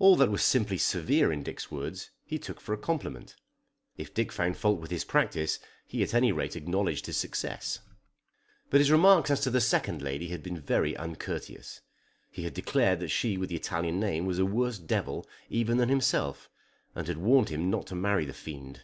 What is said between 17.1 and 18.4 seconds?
warned him not to marry the